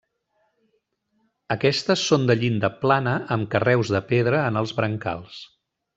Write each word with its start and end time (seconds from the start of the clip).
Aquestes 1.55 2.07
són 2.11 2.25
de 2.31 2.37
llinda 2.41 2.71
plana 2.85 3.13
amb 3.37 3.53
carreus 3.53 3.93
de 3.97 4.03
pedra 4.15 4.41
en 4.51 4.59
els 4.63 4.75
brancals. 4.81 5.39